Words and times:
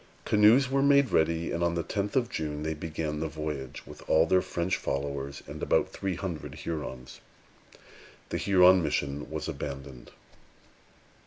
Canoes 0.25 0.67
were 0.67 0.81
made 0.81 1.11
ready, 1.11 1.51
and 1.51 1.63
on 1.63 1.75
the 1.75 1.83
tenth 1.83 2.15
of 2.15 2.27
June 2.27 2.63
they 2.63 2.73
began 2.73 3.19
the 3.19 3.27
voyage, 3.27 3.85
with 3.85 4.01
all 4.09 4.25
their 4.25 4.41
French 4.41 4.75
followers 4.75 5.43
and 5.45 5.61
about 5.61 5.89
three 5.89 6.15
hundred 6.15 6.55
Hurons. 6.55 7.21
The 8.29 8.37
Huron 8.37 8.81
mission 8.81 9.29
was 9.29 9.47
abandoned. 9.47 10.09